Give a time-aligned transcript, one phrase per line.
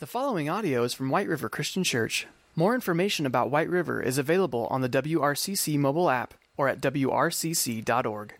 [0.00, 2.26] The following audio is from White River Christian Church.
[2.56, 8.34] More information about White River is available on the WRCC mobile app or at wrcc.org.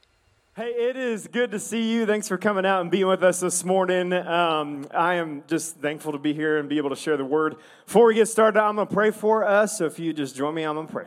[0.56, 2.06] Hey, it is good to see you.
[2.06, 4.12] Thanks for coming out and being with us this morning.
[4.12, 7.54] Um, I am just thankful to be here and be able to share the word.
[7.86, 9.78] Before we get started, I'm going to pray for us.
[9.78, 11.06] So if you just join me, I'm going to pray.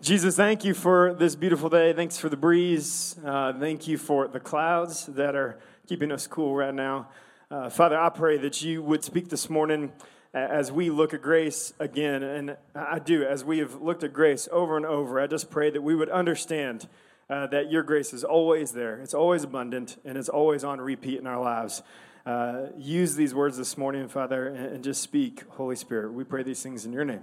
[0.00, 1.92] Jesus, thank you for this beautiful day.
[1.92, 3.16] Thanks for the breeze.
[3.22, 7.08] Uh, thank you for the clouds that are keeping us cool right now.
[7.54, 9.92] Uh, Father, I pray that you would speak this morning
[10.32, 12.24] as we look at grace again.
[12.24, 15.70] And I do, as we have looked at grace over and over, I just pray
[15.70, 16.88] that we would understand
[17.30, 21.20] uh, that your grace is always there, it's always abundant, and it's always on repeat
[21.20, 21.84] in our lives.
[22.26, 26.12] Uh, use these words this morning, Father, and, and just speak, Holy Spirit.
[26.12, 27.22] We pray these things in your name.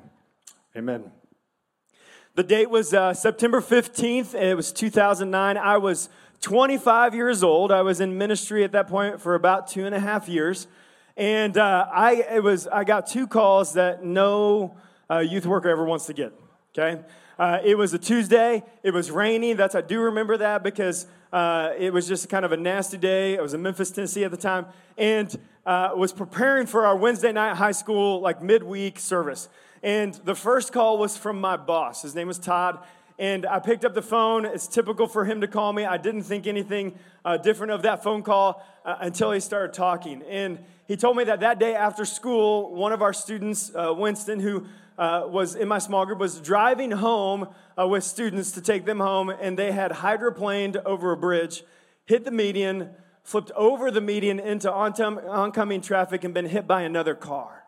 [0.77, 1.11] Amen.
[2.35, 4.33] The date was uh, September 15th.
[4.33, 5.57] It was 2009.
[5.57, 6.07] I was
[6.41, 7.71] 25 years old.
[7.71, 10.67] I was in ministry at that point for about two and a half years.
[11.15, 14.75] And uh, I, it was, I got two calls that no
[15.09, 16.33] uh, youth worker ever wants to get.
[16.75, 17.01] Okay?
[17.37, 18.63] Uh, it was a Tuesday.
[18.81, 19.53] It was rainy.
[19.53, 23.37] That's I do remember that because uh, it was just kind of a nasty day.
[23.37, 24.65] I was in Memphis, Tennessee at the time,
[24.97, 29.47] and uh, was preparing for our Wednesday night high school like midweek service.
[29.83, 32.01] And the first call was from my boss.
[32.01, 32.79] His name was Todd.
[33.21, 34.45] And I picked up the phone.
[34.45, 35.85] It's typical for him to call me.
[35.85, 40.23] I didn't think anything uh, different of that phone call uh, until he started talking.
[40.23, 44.39] And he told me that that day after school, one of our students, uh, Winston,
[44.39, 44.65] who
[44.97, 47.47] uh, was in my small group, was driving home
[47.79, 51.63] uh, with students to take them home, and they had hydroplaned over a bridge,
[52.05, 52.89] hit the median,
[53.21, 57.65] flipped over the median into oncoming traffic, and been hit by another car.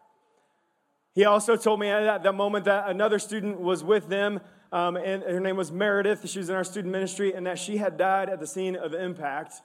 [1.14, 4.42] He also told me at that moment that another student was with them,
[4.74, 6.28] um, and her name was Meredith.
[6.28, 8.96] She was in our student ministry, and that she had died at the scene of
[8.96, 9.62] impact.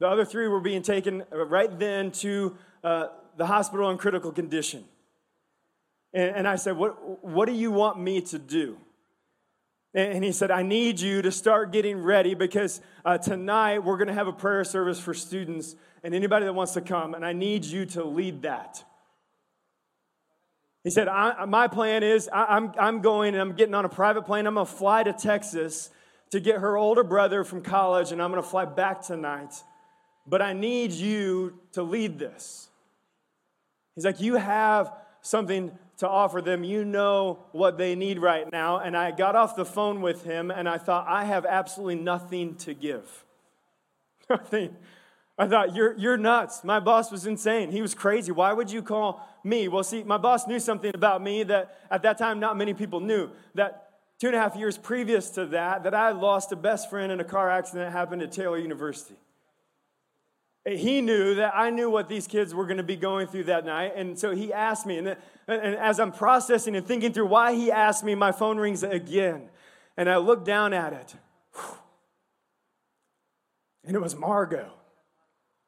[0.00, 4.84] The other three were being taken right then to uh, the hospital in critical condition.
[6.14, 8.78] And, and I said, what, what do you want me to do?
[9.92, 14.08] And he said, I need you to start getting ready because uh, tonight we're going
[14.08, 17.34] to have a prayer service for students and anybody that wants to come, and I
[17.34, 18.84] need you to lead that.
[20.86, 21.08] He said,
[21.48, 24.46] My plan is I, am I'm going and I'm getting on a private plane.
[24.46, 25.90] I'm going to fly to Texas
[26.30, 29.52] to get her older brother from college, and I'm going to fly back tonight.
[30.28, 32.68] But I need you to lead this.
[33.96, 34.92] He's like, You have
[35.22, 36.62] something to offer them.
[36.62, 38.78] You know what they need right now.
[38.78, 42.54] And I got off the phone with him and I thought, I have absolutely nothing
[42.58, 43.24] to give.
[44.30, 44.76] Nothing.
[45.38, 46.64] I thought, you're, you're nuts.
[46.64, 47.70] My boss was insane.
[47.70, 48.32] He was crazy.
[48.32, 49.68] Why would you call me?
[49.68, 53.00] Well, see, my boss knew something about me that at that time not many people
[53.00, 53.30] knew.
[53.54, 57.12] That two and a half years previous to that, that I lost a best friend
[57.12, 59.16] in a car accident that happened at Taylor University.
[60.66, 63.64] He knew that I knew what these kids were going to be going through that
[63.64, 63.92] night.
[63.94, 65.16] And so he asked me, and,
[65.46, 69.48] and as I'm processing and thinking through why he asked me, my phone rings again.
[69.96, 71.14] And I look down at it.
[73.84, 74.72] And it was Margot.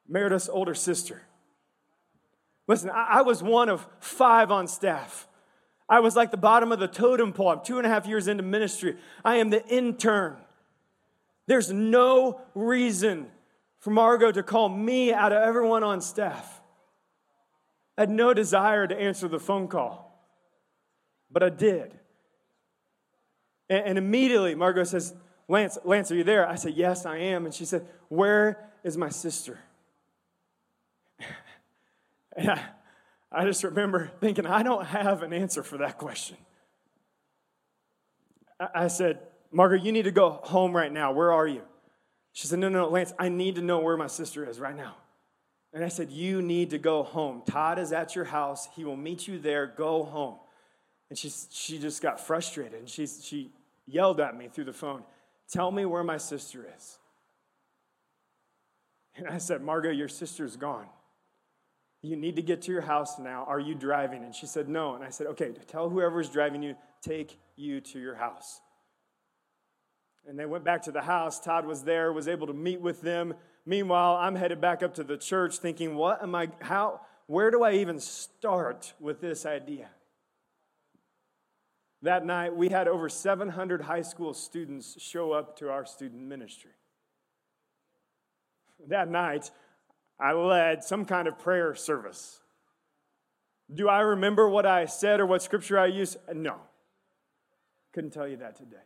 [0.09, 1.23] Meredith's older sister.
[2.67, 5.27] Listen, I, was one of five on staff.
[5.89, 7.49] I was like the bottom of the totem pole.
[7.49, 8.97] I'm two and a half years into ministry.
[9.25, 10.37] I am the intern.
[11.47, 13.29] There's no reason
[13.79, 16.61] for Margot to call me out of everyone on staff.
[17.97, 20.23] I had no desire to answer the phone call,
[21.31, 21.99] but I did.
[23.71, 25.15] And, and immediately Margot says,
[25.49, 26.47] Lance, Lance, are you there?
[26.47, 27.47] I said, Yes, I am.
[27.47, 29.59] And she said, Where is my sister?
[32.37, 32.65] And I,
[33.31, 36.37] I just remember thinking, I don't have an answer for that question.
[38.61, 41.13] I, I said, Margaret, you need to go home right now.
[41.13, 41.63] Where are you?
[42.33, 44.97] She said, No, no, Lance, I need to know where my sister is right now.
[45.73, 47.43] And I said, You need to go home.
[47.47, 48.69] Todd is at your house.
[48.77, 49.67] He will meet you there.
[49.67, 50.37] Go home.
[51.11, 53.51] And she, she just got frustrated and she, she
[53.87, 55.03] yelled at me through the phone,
[55.51, 56.99] Tell me where my sister is.
[59.17, 60.87] And I said, Margot, your sister's gone.
[62.03, 63.45] You need to get to your house now.
[63.49, 64.23] Are you driving?
[64.23, 64.95] And she said, No.
[64.95, 68.61] And I said, Okay, tell whoever's driving you, take you to your house.
[70.27, 71.41] And they went back to the house.
[71.41, 73.35] Todd was there, was able to meet with them.
[73.67, 77.63] Meanwhile, I'm headed back up to the church thinking, What am I, how, where do
[77.63, 79.89] I even start with this idea?
[82.03, 86.71] That night, we had over 700 high school students show up to our student ministry.
[88.87, 89.51] That night,
[90.21, 92.41] I led some kind of prayer service.
[93.73, 96.17] Do I remember what I said or what scripture I used?
[96.35, 96.57] No.
[97.93, 98.77] Couldn't tell you that today.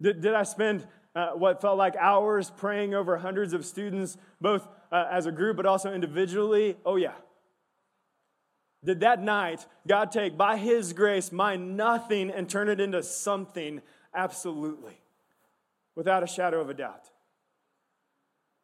[0.00, 4.66] Did, did I spend uh, what felt like hours praying over hundreds of students, both
[4.92, 6.76] uh, as a group but also individually?
[6.84, 7.14] Oh, yeah.
[8.84, 13.80] did that night God take by His grace my nothing and turn it into something
[14.14, 15.00] absolutely,
[15.94, 17.10] without a shadow of a doubt.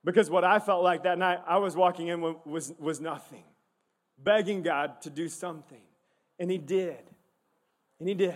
[0.05, 3.45] Because what I felt like that night, I was walking in was, was nothing,
[4.19, 5.83] begging God to do something.
[6.39, 7.01] And He did.
[7.99, 8.35] And He did.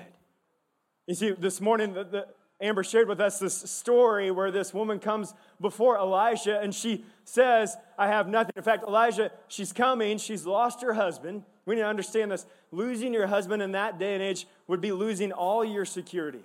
[1.06, 2.26] You see, this morning, the, the,
[2.60, 7.76] Amber shared with us this story where this woman comes before Elijah and she says,
[7.98, 8.52] I have nothing.
[8.56, 11.42] In fact, Elijah, she's coming, she's lost her husband.
[11.66, 12.46] We need to understand this.
[12.70, 16.44] Losing your husband in that day and age would be losing all your security.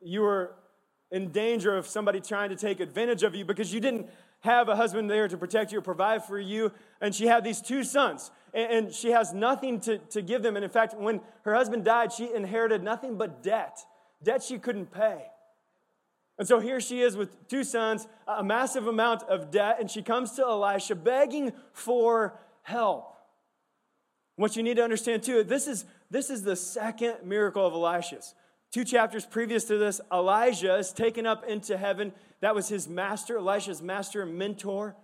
[0.00, 0.54] You were
[1.10, 4.08] in danger of somebody trying to take advantage of you because you didn't
[4.40, 6.70] have a husband there to protect you or provide for you.
[7.00, 10.56] And she had these two sons, and she has nothing to, to give them.
[10.56, 13.84] And in fact, when her husband died, she inherited nothing but debt
[14.22, 15.22] debt she couldn't pay.
[16.38, 20.02] And so here she is with two sons, a massive amount of debt, and she
[20.02, 23.16] comes to Elisha begging for help.
[24.36, 28.34] What you need to understand too, this is, this is the second miracle of Elisha's.
[28.70, 32.12] Two chapters previous to this, Elijah is taken up into heaven.
[32.40, 34.94] That was his master, Elisha's master and mentor.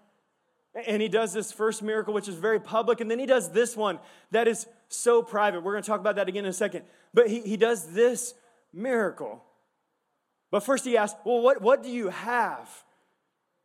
[0.87, 3.00] And he does this first miracle, which is very public.
[3.00, 3.99] And then he does this one
[4.32, 5.62] that is so private.
[5.62, 6.84] We're going to talk about that again in a second.
[7.14, 8.34] But he, he does this
[8.72, 9.43] miracle.
[10.50, 12.69] But first he asks, Well, what, what do you have?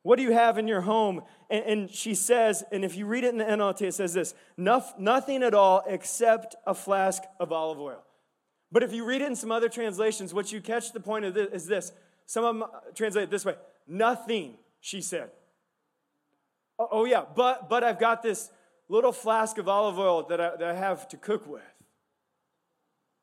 [0.03, 1.23] What do you have in your home?
[1.49, 4.33] And, and she says, and if you read it in the NLT, it says this
[4.57, 8.03] nothing at all except a flask of olive oil.
[8.71, 11.33] But if you read it in some other translations, what you catch the point of
[11.33, 11.91] this is this.
[12.25, 13.55] Some of them uh, translate it this way
[13.87, 15.31] nothing, she said.
[16.77, 18.49] Oh, oh, yeah, but, but I've got this
[18.87, 21.61] little flask of olive oil that I, that I have to cook with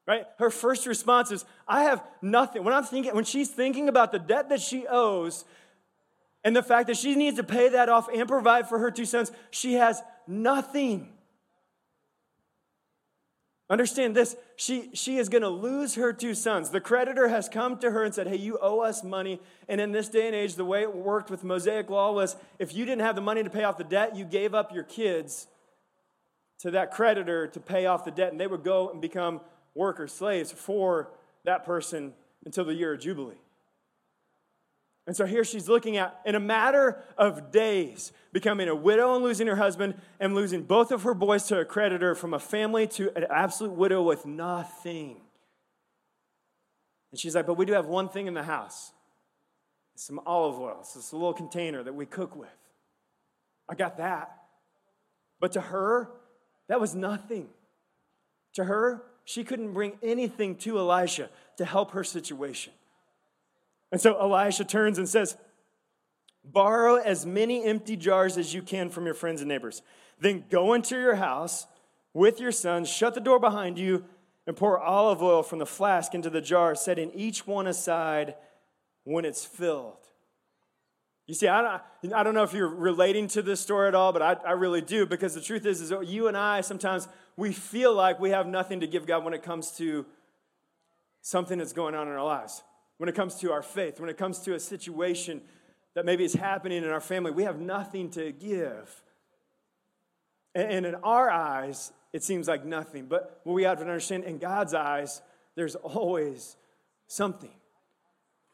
[0.07, 0.25] right?
[0.39, 2.65] Her first response is, I have nothing.
[2.65, 5.45] When I'm thinking, when she's thinking about the debt that she owes
[6.45, 9.05] and the fact that she needs to pay that off and provide for her two
[9.05, 11.09] sons, she has nothing.
[13.69, 16.71] Understand this, she, she is going to lose her two sons.
[16.71, 19.41] The creditor has come to her and said, Hey, you owe us money.
[19.69, 22.73] And in this day and age, the way it worked with Mosaic law was if
[22.75, 25.49] you didn't have the money to pay off the debt, you gave up your kids
[26.61, 29.41] to that creditor to pay off the debt, and they would go and become
[29.75, 31.11] worker slaves for
[31.45, 32.13] that person
[32.45, 33.35] until the year of Jubilee.
[35.07, 39.23] And so here she's looking at, in a matter of days, becoming a widow and
[39.23, 42.89] losing her husband and losing both of her boys to a creditor from a family
[42.89, 45.21] to an absolute widow with nothing.
[47.13, 48.93] And she's like, But we do have one thing in the house
[49.99, 50.77] some olive oil.
[50.81, 52.49] It's this little container that we cook with.
[53.69, 54.31] I got that.
[55.41, 56.11] But to her,
[56.69, 57.49] that was nothing.
[58.55, 62.73] To her, she couldn't bring anything to Elisha to help her situation.
[63.93, 65.37] And so Elisha turns and says,
[66.45, 69.83] Borrow as many empty jars as you can from your friends and neighbors.
[70.21, 71.67] Then go into your house
[72.15, 74.05] with your sons, shut the door behind you,
[74.47, 78.37] and pour olive oil from the flask into the jar, setting each one aside
[79.05, 79.99] when it's filled.
[81.27, 84.13] You see, I don't, I don't know if you're relating to this story at all,
[84.13, 87.53] but I, I really do because the truth is, is you and I sometimes we
[87.53, 90.07] feel like we have nothing to give God when it comes to
[91.23, 92.63] something that's going on in our lives,
[92.99, 95.43] when it comes to our faith, when it comes to a situation
[95.95, 97.31] that maybe is happening in our family.
[97.31, 99.03] We have nothing to give.
[100.55, 103.07] And in our eyes, it seems like nothing.
[103.07, 105.21] But what we have to understand, in God's eyes,
[105.55, 106.57] there's always
[107.07, 107.51] something.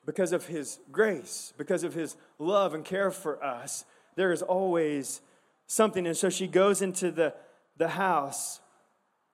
[0.05, 3.85] Because of His grace, because of His love and care for us,
[4.17, 5.21] there is always
[5.67, 6.07] something.
[6.07, 7.35] And so she goes into the,
[7.76, 8.61] the house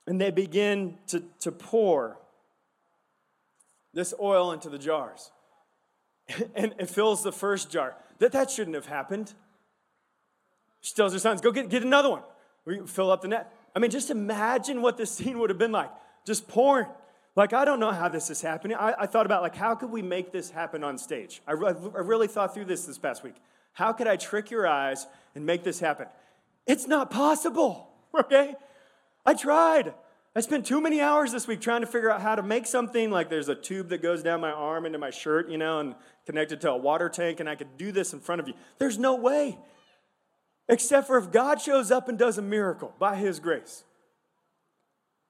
[0.06, 2.18] and they begin to, to pour
[3.98, 5.32] this oil into the jars.
[6.54, 7.96] and it fills the first jar.
[8.20, 9.34] That, that shouldn't have happened.
[10.80, 12.22] She tells her sons, go get, get another one.
[12.64, 13.52] We fill up the net.
[13.74, 15.90] I mean, just imagine what this scene would have been like.
[16.24, 16.86] Just pouring.
[17.34, 18.76] Like, I don't know how this is happening.
[18.76, 21.42] I, I thought about, like, how could we make this happen on stage?
[21.46, 23.34] I, I really thought through this this past week.
[23.72, 26.06] How could I trick your eyes and make this happen?
[26.66, 28.54] It's not possible, okay?
[29.26, 29.94] I tried.
[30.38, 33.10] I spent too many hours this week trying to figure out how to make something
[33.10, 35.96] like there's a tube that goes down my arm into my shirt, you know, and
[36.26, 38.54] connected to a water tank, and I could do this in front of you.
[38.78, 39.58] There's no way.
[40.68, 43.82] Except for if God shows up and does a miracle by His grace.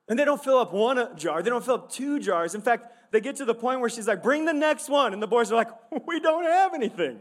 [0.07, 2.53] And they don't fill up one jar, they don't fill up two jars.
[2.53, 5.13] In fact, they get to the point where she's like, bring the next one.
[5.13, 5.71] And the boys are like,
[6.05, 7.17] we don't have anything.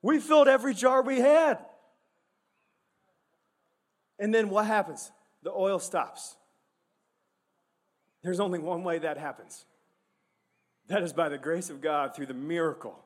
[0.00, 1.58] We filled every jar we had.
[4.18, 5.12] And then what happens?
[5.42, 6.36] the oil stops.
[8.28, 9.64] There's only one way that happens.
[10.88, 13.02] That is by the grace of God through the miracle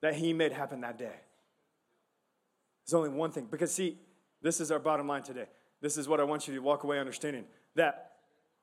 [0.00, 1.14] that He made happen that day.
[2.84, 3.46] There's only one thing.
[3.48, 3.96] Because, see,
[4.42, 5.46] this is our bottom line today.
[5.80, 7.44] this is what I want you to walk away understanding
[7.76, 8.14] that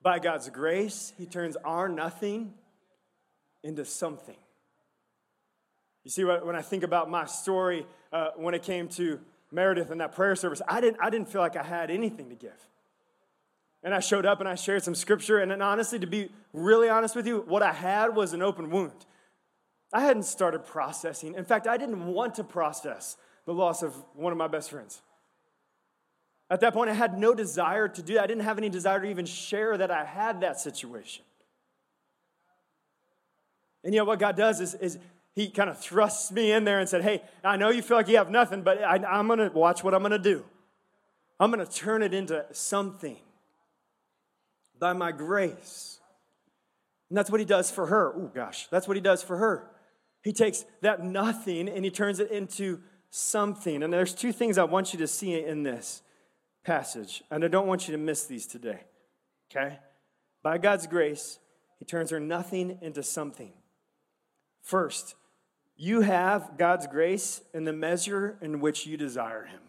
[0.02, 2.52] by God's grace, He turns our nothing
[3.62, 4.36] into something.
[6.04, 9.20] You see, when I think about my story uh, when it came to
[9.50, 12.34] Meredith and that prayer service, I didn't, I didn't feel like I had anything to
[12.34, 12.68] give.
[13.82, 15.38] And I showed up and I shared some scripture.
[15.38, 19.06] And honestly, to be really honest with you, what I had was an open wound.
[19.92, 21.34] I hadn't started processing.
[21.34, 25.00] In fact, I didn't want to process the loss of one of my best friends.
[26.50, 28.24] At that point, I had no desire to do that.
[28.24, 31.24] I didn't have any desire to even share that I had that situation.
[33.82, 34.98] And yet, what God does is, is
[35.34, 38.08] He kind of thrusts me in there and said, Hey, I know you feel like
[38.08, 40.44] you have nothing, but I, I'm going to watch what I'm going to do.
[41.38, 43.16] I'm going to turn it into something
[44.78, 46.00] by my grace.
[47.08, 48.12] And that's what He does for her.
[48.16, 49.70] Oh, gosh, that's what He does for her.
[50.22, 52.80] He takes that nothing and He turns it into
[53.10, 53.82] something.
[53.82, 56.02] And there's two things I want you to see in this
[56.64, 58.80] passage, and I don't want you to miss these today.
[59.50, 59.78] Okay?
[60.42, 61.38] By God's grace,
[61.78, 63.52] He turns her nothing into something.
[64.62, 65.14] First,
[65.76, 69.60] you have God's grace in the measure in which you desire Him.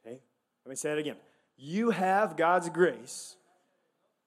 [0.00, 0.20] Okay?
[0.64, 1.16] Let me say it again.
[1.58, 3.36] You have God's grace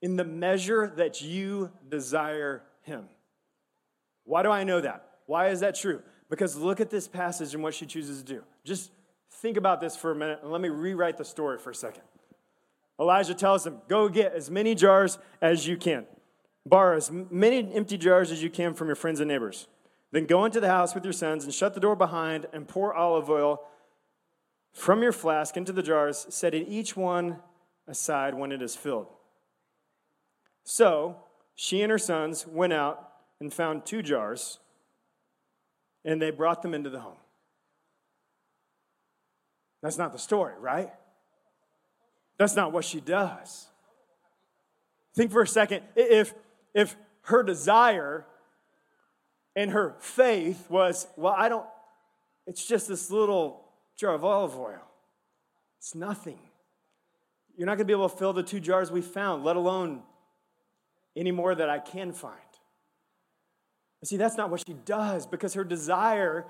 [0.02, 3.06] in the measure that you desire Him.
[4.24, 5.08] Why do I know that?
[5.26, 6.02] Why is that true?
[6.30, 8.44] Because look at this passage and what she chooses to do.
[8.64, 8.92] Just
[9.30, 12.04] think about this for a minute and let me rewrite the story for a second.
[13.00, 16.06] Elijah tells him, Go get as many jars as you can.
[16.66, 19.68] Borrow as many empty jars as you can from your friends and neighbors.
[20.12, 22.94] Then go into the house with your sons and shut the door behind and pour
[22.94, 23.62] olive oil
[24.74, 27.38] from your flask into the jars, setting each one
[27.88, 29.08] aside when it is filled.
[30.66, 31.16] So
[31.56, 34.60] she and her sons went out and found two jars,
[36.04, 37.18] and they brought them into the home.
[39.82, 40.92] That's not the story, right?
[42.38, 43.68] That's not what she does.
[45.16, 46.34] Think for a second if
[46.74, 48.26] if her desire
[49.56, 51.66] and her faith was, well, I don't,
[52.46, 53.64] it's just this little
[53.96, 54.82] jar of olive oil.
[55.78, 56.38] It's nothing.
[57.56, 60.04] You're not going to be able to fill the two jars we found, let alone
[61.16, 62.36] any more that I can find.
[64.04, 66.46] see, that's not what she does because her desire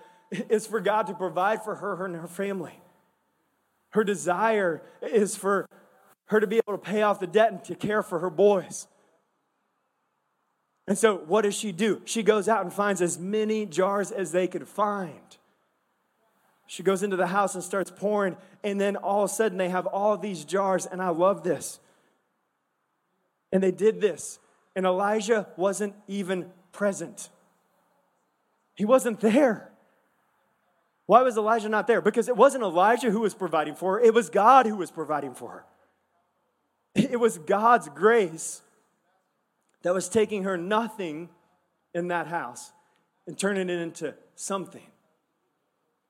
[0.50, 2.80] is for God to provide for her, her and her family.
[3.92, 5.68] Her desire is for
[6.26, 8.88] her to be able to pay off the debt and to care for her boys.
[10.88, 12.02] And so, what does she do?
[12.06, 15.38] She goes out and finds as many jars as they could find.
[16.68, 19.70] She goes into the house and starts pouring, and then all of a sudden they
[19.70, 21.80] have all these jars, and I love this.
[23.52, 24.40] And they did this,
[24.76, 27.30] and Elijah wasn't even present.
[28.76, 29.72] He wasn't there.
[31.06, 32.02] Why was Elijah not there?
[32.02, 35.34] Because it wasn't Elijah who was providing for her, it was God who was providing
[35.34, 35.66] for her.
[36.96, 38.62] It was God's grace
[39.84, 41.30] that was taking her nothing
[41.94, 42.72] in that house
[43.28, 44.82] and turning it into something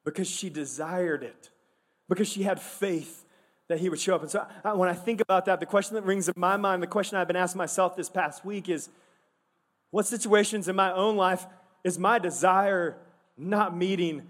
[0.04, 1.50] because she desired it,
[2.08, 3.25] because she had faith
[3.68, 4.22] that he would show up.
[4.22, 6.84] And so I, when I think about that, the question that rings in my mind,
[6.84, 8.90] the question I've been asking myself this past week is
[9.92, 11.46] what situations in my own life
[11.84, 12.98] is my desire
[13.38, 14.28] not meeting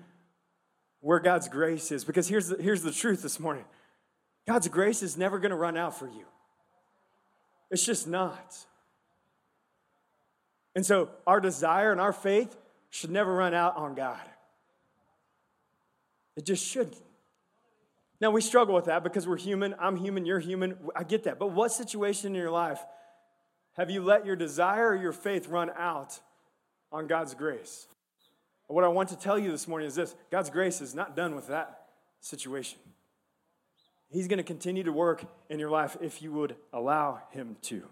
[1.01, 2.04] where God's grace is?
[2.04, 3.65] Because here's the, here's the truth this morning
[4.48, 6.25] God's grace is never going to run out for you,
[7.70, 8.58] it's just not.
[10.75, 12.54] And so our desire and our faith
[12.89, 14.20] should never run out on God.
[16.36, 16.98] It just shouldn't.
[18.22, 19.75] Now, we struggle with that because we're human.
[19.79, 20.25] I'm human.
[20.25, 20.77] You're human.
[20.95, 21.38] I get that.
[21.38, 22.79] But what situation in your life
[23.74, 26.19] have you let your desire or your faith run out
[26.91, 27.88] on God's grace?
[28.67, 31.36] What I want to tell you this morning is this God's grace is not done
[31.36, 31.88] with that
[32.19, 32.79] situation.
[34.10, 37.84] He's going to continue to work in your life if you would allow Him to.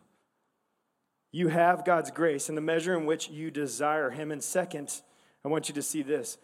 [1.31, 4.31] You have God's grace in the measure in which you desire Him.
[4.31, 5.01] And second,
[5.43, 6.37] I want you to see this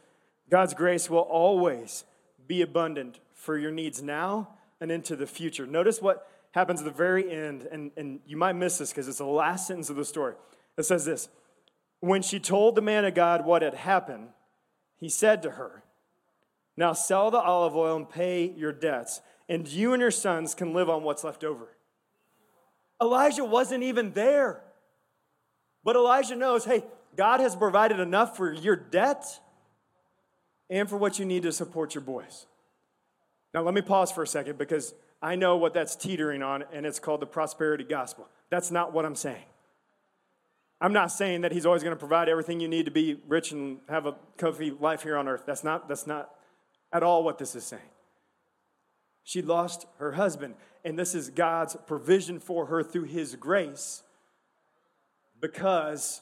[0.50, 2.04] God's grace will always
[2.48, 4.50] be abundant for your needs now
[4.82, 5.66] and into the future.
[5.66, 9.20] Notice what happens at the very end, and, and you might miss this because it's
[9.20, 10.36] the last sentence of the story.
[10.78, 11.30] It says this
[12.02, 14.30] When she told the man of God what had happened,
[14.98, 15.84] he said to her,
[16.76, 20.74] Now sell the olive oil and pay your debts, and you and your sons can
[20.74, 21.70] live on what's left over.
[23.02, 24.62] Elijah wasn't even there.
[25.84, 26.84] But Elijah knows hey,
[27.16, 29.26] God has provided enough for your debt
[30.70, 32.46] and for what you need to support your boys.
[33.54, 36.86] Now, let me pause for a second because I know what that's teetering on, and
[36.86, 38.28] it's called the prosperity gospel.
[38.50, 39.44] That's not what I'm saying.
[40.82, 43.52] I'm not saying that he's always going to provide everything you need to be rich
[43.52, 45.44] and have a comfy life here on earth.
[45.46, 46.30] That's not, that's not
[46.94, 47.82] at all what this is saying.
[49.24, 50.56] She lost her husband.
[50.86, 54.04] And this is God's provision for her through his grace
[55.42, 56.22] because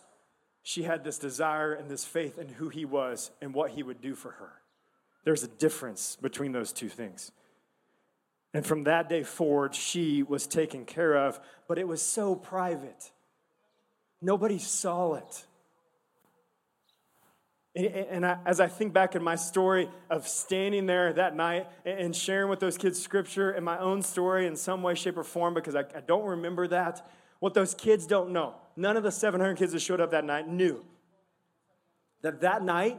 [0.64, 4.02] she had this desire and this faith in who he was and what he would
[4.02, 4.54] do for her.
[5.24, 7.32] There's a difference between those two things.
[8.54, 13.12] And from that day forward, she was taken care of, but it was so private.
[14.22, 15.46] Nobody saw it.
[17.76, 22.16] And I, as I think back in my story of standing there that night and
[22.16, 25.54] sharing with those kids scripture and my own story in some way, shape, or form,
[25.54, 27.08] because I, I don't remember that,
[27.40, 30.48] what those kids don't know, none of the 700 kids that showed up that night
[30.48, 30.84] knew
[32.22, 32.98] that that night,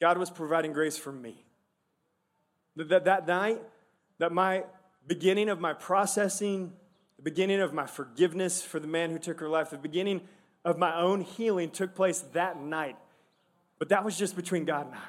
[0.00, 1.44] God was providing grace for me.
[2.76, 3.60] That that night,
[4.18, 4.64] that my
[5.06, 6.72] beginning of my processing,
[7.16, 10.20] the beginning of my forgiveness for the man who took her life, the beginning
[10.64, 12.96] of my own healing took place that night.
[13.78, 15.08] But that was just between God and I.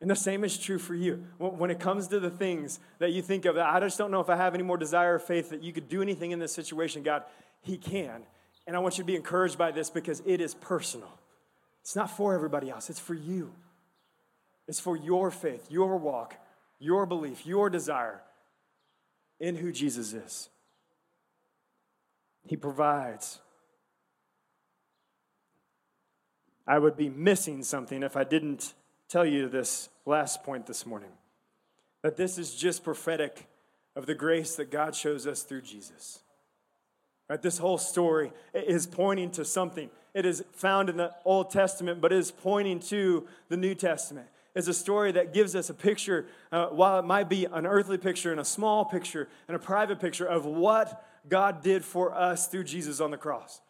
[0.00, 1.24] And the same is true for you.
[1.38, 4.28] When it comes to the things that you think of, I just don't know if
[4.28, 7.02] I have any more desire or faith that you could do anything in this situation,
[7.02, 7.24] God,
[7.62, 8.22] He can.
[8.66, 11.10] And I want you to be encouraged by this because it is personal.
[11.86, 13.52] It's not for everybody else, it's for you.
[14.66, 16.34] It's for your faith, your walk,
[16.80, 18.22] your belief, your desire
[19.38, 20.48] in who Jesus is.
[22.44, 23.38] He provides.
[26.66, 28.74] I would be missing something if I didn't
[29.08, 31.12] tell you this last point this morning.
[32.02, 33.46] That this is just prophetic
[33.94, 36.18] of the grace that God shows us through Jesus.
[37.30, 39.88] Right, this whole story is pointing to something.
[40.16, 44.28] It is found in the Old Testament, but is pointing to the New Testament.
[44.54, 47.98] It's a story that gives us a picture, uh, while it might be an earthly
[47.98, 52.48] picture and a small picture and a private picture of what God did for us
[52.48, 53.60] through Jesus on the cross.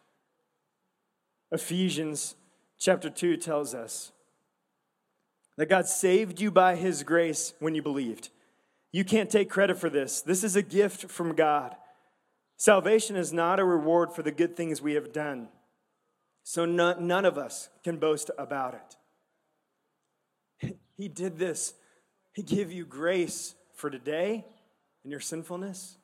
[1.51, 2.37] Ephesians
[2.79, 4.13] chapter 2 tells us
[5.57, 8.29] that God saved you by his grace when you believed.
[8.93, 10.21] You can't take credit for this.
[10.21, 11.75] This is a gift from God.
[12.57, 15.49] Salvation is not a reward for the good things we have done.
[16.49, 18.81] So none, none of us can boast about
[20.61, 20.73] it.
[20.97, 21.75] He did this.
[22.35, 24.45] He gave you grace for today
[25.05, 25.97] in your sinfulness,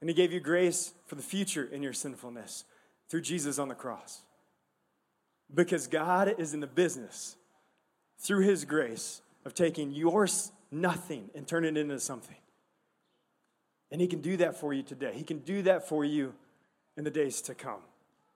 [0.00, 2.64] and He gave you grace for the future in your sinfulness
[3.10, 4.22] through Jesus on the cross.
[5.52, 7.36] Because God is in the business,
[8.18, 10.26] through His grace, of taking your
[10.70, 12.38] nothing and turning it into something.
[13.92, 15.12] And He can do that for you today.
[15.14, 16.32] He can do that for you
[16.96, 17.80] in the days to come.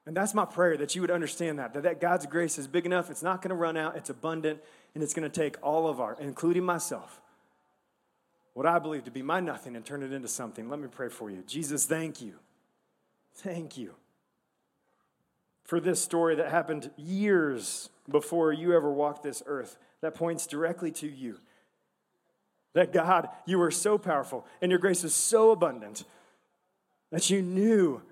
[0.06, 2.86] And that's my prayer that you would understand that, that, that God's grace is big
[2.86, 4.60] enough, it's not going to run out, it's abundant,
[4.94, 7.20] and it's going to take all of our, including myself,
[8.54, 10.68] what I believe to be my nothing and turn it into something.
[10.68, 11.44] Let me pray for you.
[11.46, 12.34] Jesus, thank you.
[13.34, 13.94] Thank you
[15.64, 20.90] for this story that happened years before you ever walked this earth that points directly
[20.90, 21.38] to you.
[22.74, 26.04] That God, you are so powerful and your grace is so abundant
[27.10, 28.02] that you knew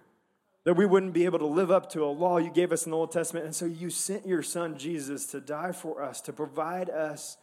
[0.64, 2.90] that we wouldn't be able to live up to a law you gave us in
[2.90, 3.46] the Old Testament.
[3.46, 7.36] And so you sent your son Jesus to die for us, to provide us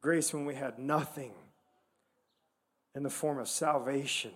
[0.00, 1.32] grace when we had nothing
[2.94, 4.32] in the form of salvation,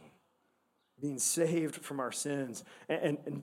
[1.00, 2.64] being saved from our sins.
[2.88, 3.42] And, and,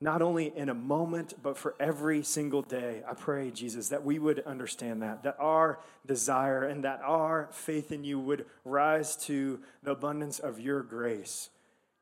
[0.00, 3.02] not only in a moment, but for every single day.
[3.08, 7.90] I pray, Jesus, that we would understand that, that our desire and that our faith
[7.90, 11.48] in you would rise to the abundance of your grace.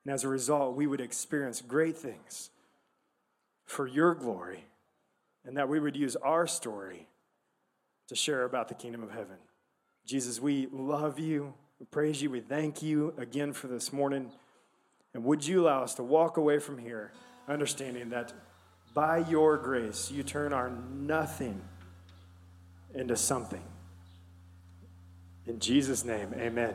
[0.05, 2.51] And as a result, we would experience great things
[3.65, 4.67] for your glory,
[5.45, 7.09] and that we would use our story
[8.09, 9.37] to share about the kingdom of heaven.
[10.05, 11.55] Jesus, we love you.
[11.81, 12.31] We praise you.
[12.31, 14.31] We thank you again for this morning.
[15.15, 17.13] And would you allow us to walk away from here?
[17.49, 18.33] understanding that
[18.93, 21.61] by your grace, you turn our nothing
[22.95, 23.63] into something.
[25.47, 26.75] In Jesus' name, amen.